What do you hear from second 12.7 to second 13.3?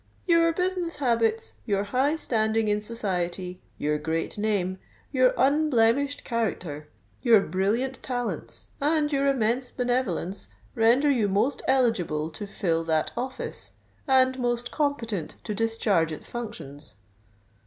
that